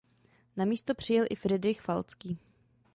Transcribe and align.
Na 0.57 0.65
místo 0.65 0.95
přijel 0.95 1.25
i 1.29 1.35
Fridrich 1.35 1.81
Falcký. 1.81 2.37